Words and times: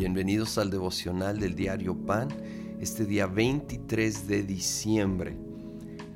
Bienvenidos 0.00 0.56
al 0.56 0.70
devocional 0.70 1.38
del 1.38 1.54
diario 1.54 1.94
Pan, 1.94 2.30
este 2.80 3.04
día 3.04 3.26
23 3.26 4.26
de 4.26 4.42
diciembre. 4.44 5.36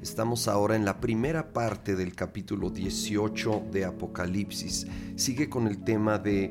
Estamos 0.00 0.48
ahora 0.48 0.74
en 0.74 0.86
la 0.86 1.02
primera 1.02 1.52
parte 1.52 1.94
del 1.94 2.14
capítulo 2.14 2.70
18 2.70 3.64
de 3.70 3.84
Apocalipsis. 3.84 4.86
Sigue 5.16 5.50
con 5.50 5.66
el 5.66 5.84
tema 5.84 6.16
de 6.18 6.50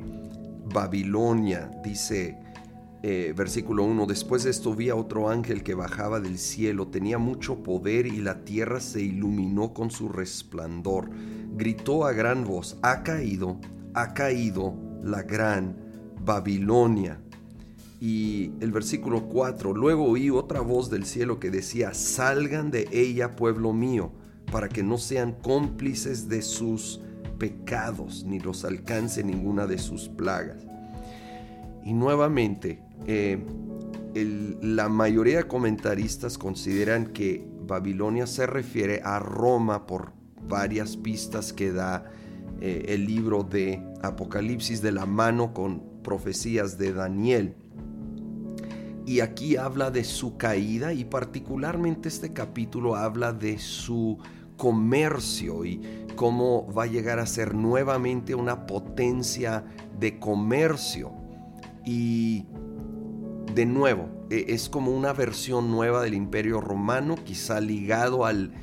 Babilonia. 0.72 1.72
Dice 1.84 2.38
eh, 3.02 3.34
versículo 3.36 3.84
1, 3.86 4.06
después 4.06 4.44
de 4.44 4.52
esto 4.52 4.76
vi 4.76 4.90
a 4.90 4.96
otro 4.96 5.28
ángel 5.28 5.64
que 5.64 5.74
bajaba 5.74 6.20
del 6.20 6.38
cielo, 6.38 6.90
tenía 6.90 7.18
mucho 7.18 7.64
poder 7.64 8.06
y 8.06 8.18
la 8.18 8.46
tierra 8.46 8.80
se 8.80 9.02
iluminó 9.02 9.74
con 9.74 9.90
su 9.90 10.08
resplandor. 10.08 11.10
Gritó 11.56 12.06
a 12.06 12.14
gran 12.14 12.44
voz, 12.44 12.78
ha 12.84 13.02
caído, 13.02 13.60
ha 13.96 14.14
caído 14.14 14.76
la 15.02 15.24
gran 15.24 15.83
Babilonia. 16.26 17.20
Y 18.00 18.52
el 18.60 18.72
versículo 18.72 19.30
4, 19.30 19.74
luego 19.74 20.06
oí 20.06 20.30
otra 20.30 20.60
voz 20.60 20.90
del 20.90 21.06
cielo 21.06 21.40
que 21.40 21.50
decía, 21.50 21.94
salgan 21.94 22.70
de 22.70 22.88
ella, 22.92 23.36
pueblo 23.36 23.72
mío, 23.72 24.12
para 24.52 24.68
que 24.68 24.84
no 24.84 24.98
sean 24.98 25.34
cómplices 25.42 26.28
de 26.28 26.42
sus 26.42 27.00
pecados, 27.40 28.26
ni 28.26 28.40
los 28.40 28.66
alcance 28.66 29.24
ninguna 29.24 29.68
de 29.68 29.78
sus 29.78 30.10
plagas. 30.10 30.66
Y 31.86 31.94
nuevamente, 31.94 32.84
eh, 33.08 33.42
la 34.62 34.90
mayoría 34.90 35.38
de 35.38 35.48
comentaristas 35.48 36.38
consideran 36.38 37.08
que 37.08 37.48
Babilonia 37.66 38.28
se 38.28 38.46
refiere 38.46 39.02
a 39.04 39.20
Roma 39.20 39.88
por 39.88 40.12
varias 40.48 40.98
pistas 40.98 41.54
que 41.54 41.72
da 41.72 42.06
eh, 42.62 42.86
el 42.90 43.06
libro 43.06 43.44
de 43.44 43.82
Apocalipsis 44.02 44.82
de 44.82 44.92
la 44.92 45.06
mano 45.06 45.54
con 45.54 45.93
profecías 46.04 46.78
de 46.78 46.94
Daniel. 46.94 47.56
Y 49.06 49.20
aquí 49.20 49.58
habla 49.58 49.92
de 49.92 50.04
su 50.04 50.38
caída 50.38 50.94
y 50.94 51.06
particularmente 51.06 52.08
este 52.08 52.32
capítulo 52.32 52.96
habla 52.96 53.34
de 53.34 53.58
su 53.58 54.18
comercio 54.58 55.66
y 55.66 55.82
cómo 56.16 56.72
va 56.72 56.84
a 56.84 56.88
llegar 56.88 57.20
a 57.20 57.26
ser 57.26 57.54
nuevamente 57.54 58.36
una 58.36 58.66
potencia 58.66 59.66
de 60.00 60.20
comercio. 60.20 61.12
Y 61.86 62.46
de 63.54 63.66
nuevo, 63.66 64.10
e, 64.30 64.46
es 64.50 64.70
como 64.70 64.92
una 64.92 65.14
versión 65.14 65.70
nueva 65.70 66.02
del 66.02 66.14
imperio 66.14 66.62
romano, 66.62 67.16
quizá 67.24 67.60
ligado 67.60 68.26
al, 68.26 68.54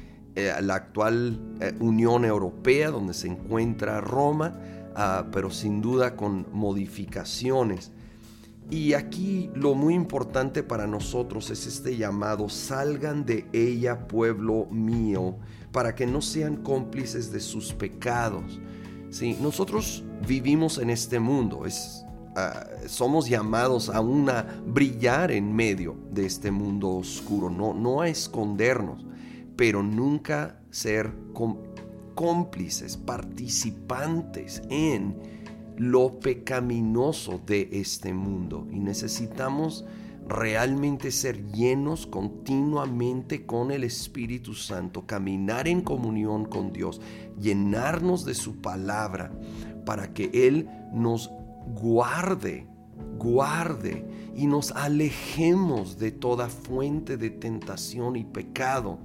eh, 0.48 0.62
la 0.62 0.74
actual 0.74 1.38
eh, 1.60 1.74
Unión 1.80 2.24
Europea 2.24 2.91
donde 2.91 3.14
se 3.14 3.28
encuentra 3.28 4.00
Roma 4.00 4.55
Ah, 4.94 5.27
pero 5.30 5.50
sin 5.50 5.80
duda 5.80 6.16
con 6.16 6.47
modificaciones. 6.52 7.92
Y 8.70 8.92
aquí 8.92 9.50
lo 9.55 9.74
muy 9.74 9.94
importante 9.94 10.62
para 10.62 10.86
nosotros 10.86 11.50
es 11.50 11.66
este 11.66 11.97
llamado, 11.97 12.48
salgan 12.48 13.24
de 13.24 13.47
ella, 13.52 14.06
pueblo 14.06 14.66
mío, 14.66 15.36
para 15.72 15.94
que 15.94 16.06
no 16.06 16.20
sean 16.20 16.56
cómplices 16.56 17.32
de 17.32 17.41
sus 17.41 17.72
pecados. 17.72 18.60
Sí, 19.10 19.36
nosotros 19.41 20.04
vivimos 20.27 20.78
en 20.78 20.91
este 20.91 21.19
mundo, 21.19 21.66
es, 21.66 22.04
ah, 22.36 22.66
somos 22.86 23.28
llamados 23.28 23.88
a 23.88 24.00
una 24.00 24.62
brillar 24.66 25.32
en 25.32 25.52
medio 25.52 25.97
de 26.12 26.27
este 26.27 26.50
mundo 26.50 26.91
oscuro, 26.91 27.50
no, 27.50 27.75
no 27.75 28.02
a 28.02 28.08
escondernos, 28.08 29.04
pero 29.61 29.83
nunca 29.83 30.58
ser 30.70 31.12
cómplices, 32.14 32.97
participantes 32.97 34.62
en 34.70 35.14
lo 35.77 36.19
pecaminoso 36.19 37.42
de 37.44 37.69
este 37.70 38.14
mundo. 38.14 38.66
Y 38.70 38.78
necesitamos 38.78 39.84
realmente 40.27 41.10
ser 41.10 41.44
llenos 41.53 42.06
continuamente 42.06 43.44
con 43.44 43.70
el 43.70 43.84
Espíritu 43.84 44.54
Santo, 44.54 45.04
caminar 45.04 45.69
en 45.69 45.82
comunión 45.82 46.47
con 46.47 46.72
Dios, 46.72 47.03
llenarnos 47.38 48.25
de 48.25 48.32
su 48.32 48.62
palabra 48.62 49.31
para 49.84 50.15
que 50.15 50.31
Él 50.32 50.70
nos 50.91 51.31
guarde, 51.75 52.66
guarde 53.19 54.06
y 54.34 54.47
nos 54.47 54.72
alejemos 54.72 55.99
de 55.99 56.12
toda 56.12 56.49
fuente 56.49 57.19
de 57.19 57.28
tentación 57.28 58.16
y 58.16 58.25
pecado, 58.25 59.00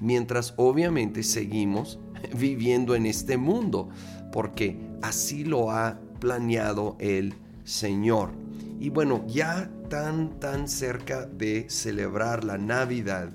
mientras 0.00 0.54
obviamente 0.56 1.22
seguimos 1.22 1.98
viviendo 2.38 2.94
en 2.94 3.06
este 3.06 3.36
mundo, 3.36 3.88
porque 4.32 4.78
así 5.02 5.44
lo 5.44 5.70
ha 5.70 5.98
planeado 6.20 6.96
el 6.98 7.34
Señor. 7.64 8.30
Y 8.78 8.90
bueno, 8.90 9.24
ya 9.26 9.70
tan, 9.88 10.38
tan 10.38 10.68
cerca 10.68 11.26
de 11.26 11.68
celebrar 11.70 12.44
la 12.44 12.58
Navidad, 12.58 13.30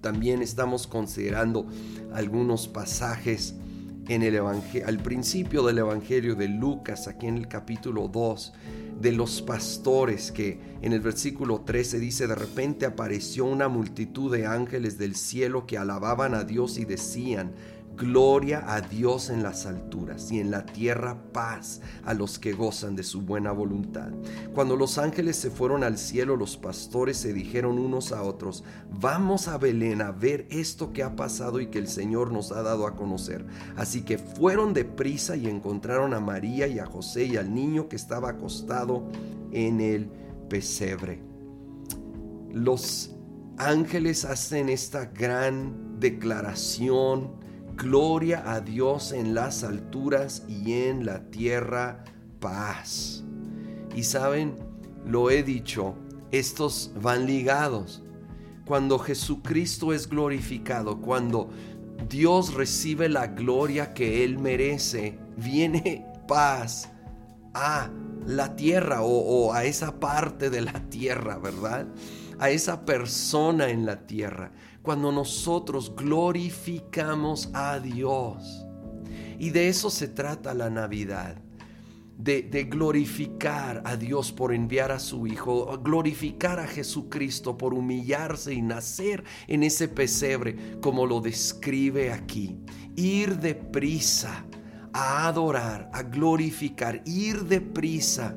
también 0.00 0.42
estamos 0.42 0.86
considerando 0.86 1.66
algunos 2.12 2.68
pasajes 2.68 3.54
en 4.08 4.22
el 4.22 4.36
al 4.36 4.98
principio 4.98 5.62
del 5.62 5.78
Evangelio 5.78 6.34
de 6.34 6.48
Lucas, 6.48 7.08
aquí 7.08 7.26
en 7.26 7.38
el 7.38 7.48
capítulo 7.48 8.08
2, 8.08 8.52
de 9.00 9.12
los 9.12 9.42
pastores 9.42 10.32
que 10.32 10.58
en 10.82 10.92
el 10.92 11.00
versículo 11.00 11.60
13 11.60 11.98
dice, 11.98 12.26
de 12.26 12.34
repente 12.34 12.86
apareció 12.86 13.44
una 13.44 13.68
multitud 13.68 14.32
de 14.32 14.46
ángeles 14.46 14.98
del 14.98 15.14
cielo 15.16 15.66
que 15.66 15.78
alababan 15.78 16.34
a 16.34 16.44
Dios 16.44 16.78
y 16.78 16.84
decían, 16.84 17.52
Gloria 17.96 18.64
a 18.66 18.80
Dios 18.80 19.30
en 19.30 19.44
las 19.44 19.66
alturas 19.66 20.32
y 20.32 20.40
en 20.40 20.50
la 20.50 20.66
tierra 20.66 21.16
paz 21.32 21.80
a 22.04 22.12
los 22.12 22.40
que 22.40 22.52
gozan 22.52 22.96
de 22.96 23.04
su 23.04 23.20
buena 23.20 23.52
voluntad. 23.52 24.10
Cuando 24.52 24.74
los 24.74 24.98
ángeles 24.98 25.36
se 25.36 25.50
fueron 25.50 25.84
al 25.84 25.96
cielo, 25.96 26.36
los 26.36 26.56
pastores 26.56 27.16
se 27.18 27.32
dijeron 27.32 27.78
unos 27.78 28.10
a 28.10 28.22
otros, 28.22 28.64
vamos 28.90 29.46
a 29.46 29.58
Belén 29.58 30.02
a 30.02 30.10
ver 30.10 30.48
esto 30.50 30.92
que 30.92 31.04
ha 31.04 31.14
pasado 31.14 31.60
y 31.60 31.68
que 31.68 31.78
el 31.78 31.86
Señor 31.86 32.32
nos 32.32 32.50
ha 32.50 32.62
dado 32.62 32.88
a 32.88 32.96
conocer. 32.96 33.46
Así 33.76 34.02
que 34.02 34.18
fueron 34.18 34.74
de 34.74 34.84
prisa 34.84 35.36
y 35.36 35.46
encontraron 35.46 36.14
a 36.14 36.20
María 36.20 36.66
y 36.66 36.80
a 36.80 36.86
José 36.86 37.26
y 37.26 37.36
al 37.36 37.54
niño 37.54 37.88
que 37.88 37.96
estaba 37.96 38.30
acostado 38.30 39.08
en 39.52 39.80
el 39.80 40.10
pesebre. 40.48 41.22
Los 42.52 43.14
ángeles 43.56 44.24
hacen 44.24 44.68
esta 44.68 45.06
gran 45.06 46.00
declaración 46.00 47.43
Gloria 47.76 48.44
a 48.46 48.60
Dios 48.60 49.10
en 49.10 49.34
las 49.34 49.64
alturas 49.64 50.44
y 50.48 50.74
en 50.74 51.04
la 51.04 51.28
tierra 51.30 52.04
paz. 52.38 53.24
Y 53.96 54.04
saben, 54.04 54.56
lo 55.04 55.30
he 55.30 55.42
dicho, 55.42 55.96
estos 56.30 56.92
van 57.00 57.26
ligados. 57.26 58.02
Cuando 58.64 58.98
Jesucristo 59.00 59.92
es 59.92 60.08
glorificado, 60.08 61.00
cuando 61.00 61.50
Dios 62.08 62.54
recibe 62.54 63.08
la 63.08 63.26
gloria 63.26 63.92
que 63.92 64.24
Él 64.24 64.38
merece, 64.38 65.18
viene 65.36 66.06
paz 66.28 66.90
a 67.54 67.90
la 68.24 68.54
tierra 68.54 69.02
o, 69.02 69.08
o, 69.08 69.52
a 69.52 69.64
esa 69.64 69.98
parte 69.98 70.48
de 70.48 70.60
la 70.60 70.80
tierra, 70.90 71.38
¿verdad? 71.38 71.88
A 72.38 72.50
esa 72.50 72.84
persona 72.84 73.68
en 73.68 73.84
la 73.84 74.06
tierra 74.06 74.52
cuando 74.84 75.10
nosotros 75.10 75.96
glorificamos 75.96 77.48
a 77.54 77.80
Dios. 77.80 78.66
Y 79.38 79.48
de 79.48 79.68
eso 79.68 79.88
se 79.88 80.08
trata 80.08 80.52
la 80.52 80.68
Navidad. 80.68 81.36
De, 82.18 82.42
glorificar 82.70 83.82
a 83.84 83.96
Dios 83.96 84.30
por 84.30 84.54
enviar 84.54 84.92
a 84.92 85.00
su 85.00 85.26
Hijo, 85.26 85.80
glorificar 85.82 86.60
a 86.60 86.66
Jesucristo 86.66 87.58
por 87.58 87.74
humillarse 87.74 88.54
y 88.54 88.62
nacer 88.62 89.24
en 89.48 89.64
ese 89.64 89.88
pesebre, 89.88 90.78
como 90.80 91.06
lo 91.06 91.20
describe 91.20 92.12
aquí. 92.12 92.56
Ir 92.94 93.38
deprisa 93.38 94.44
a 94.92 95.26
adorar, 95.26 95.90
a 95.92 96.02
glorificar, 96.02 97.02
ir 97.06 97.44
deprisa 97.44 98.36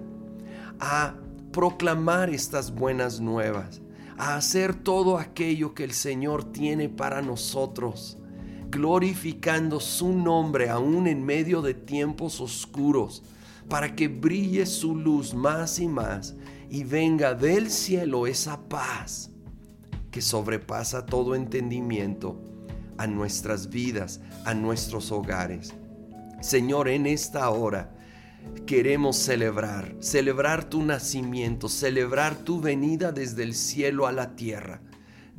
a 0.79 1.13
proclamar 1.51 2.29
estas 2.29 2.73
buenas 2.73 3.19
nuevas 3.19 3.81
a 4.17 4.35
hacer 4.35 4.73
todo 4.73 5.17
aquello 5.17 5.73
que 5.73 5.83
el 5.83 5.91
Señor 5.91 6.51
tiene 6.51 6.89
para 6.89 7.21
nosotros, 7.21 8.17
glorificando 8.69 9.79
su 9.79 10.13
nombre 10.13 10.69
aún 10.69 11.07
en 11.07 11.23
medio 11.23 11.61
de 11.61 11.73
tiempos 11.73 12.41
oscuros, 12.41 13.23
para 13.69 13.95
que 13.95 14.07
brille 14.07 14.65
su 14.65 14.95
luz 14.95 15.33
más 15.33 15.79
y 15.79 15.87
más 15.87 16.35
y 16.69 16.83
venga 16.83 17.33
del 17.33 17.69
cielo 17.69 18.27
esa 18.27 18.67
paz 18.67 19.29
que 20.11 20.21
sobrepasa 20.21 21.05
todo 21.05 21.35
entendimiento 21.35 22.41
a 22.97 23.07
nuestras 23.07 23.69
vidas, 23.69 24.19
a 24.45 24.53
nuestros 24.53 25.11
hogares. 25.11 25.73
Señor, 26.41 26.87
en 26.87 27.05
esta 27.05 27.49
hora, 27.49 27.93
queremos 28.65 29.17
celebrar, 29.17 29.95
celebrar 29.99 30.69
tu 30.69 30.83
nacimiento, 30.83 31.69
celebrar 31.69 32.35
tu 32.35 32.59
venida 32.59 33.11
desde 33.11 33.43
el 33.43 33.53
cielo 33.53 34.07
a 34.07 34.11
la 34.11 34.35
tierra. 34.35 34.81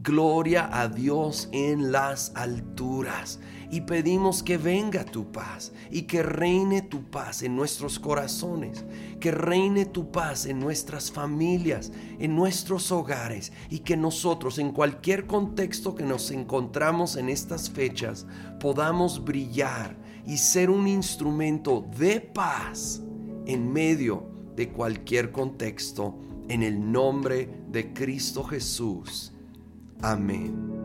Gloria 0.01 0.69
a 0.73 0.87
Dios 0.89 1.49
en 1.51 1.91
las 1.91 2.33
alturas 2.37 3.41
y 3.71 3.81
pedimos 3.83 4.43
que 4.43 4.57
venga 4.57 5.05
tu 5.05 5.33
paz 5.33 5.73
y 5.91 6.03
que 6.03 6.23
reine 6.23 6.83
tu 6.83 7.11
paz 7.11 7.43
en 7.43 7.57
nuestros 7.57 7.99
corazones, 7.99 8.85
que 9.21 9.33
reine 9.33 9.87
tu 9.87 10.13
paz 10.13 10.47
en 10.47 10.61
nuestras 10.61 11.11
familias, 11.11 11.93
en 12.19 12.37
nuestros 12.37 12.93
hogares 12.93 13.53
y 13.71 13.81
que 13.81 13.97
nosotros 13.97 14.59
en 14.59 14.71
cualquier 14.71 15.27
contexto 15.27 15.95
que 15.97 16.05
nos 16.05 16.31
encontramos 16.31 17.17
en 17.17 17.29
estas 17.29 17.69
fechas 17.69 18.27
podamos 18.61 19.25
brillar 19.25 19.97
y 20.29 20.37
ser 20.37 20.69
un 20.69 20.87
instrumento 20.87 21.89
de 21.99 22.21
paz 22.21 23.03
en 23.47 23.73
medio 23.73 24.27
de 24.55 24.69
cualquier 24.69 25.33
contexto 25.33 26.19
en 26.49 26.63
el 26.63 26.93
nombre 26.93 27.49
de 27.71 27.95
Cristo 27.95 28.45
Jesús. 28.45 29.33
Amén. 30.03 30.78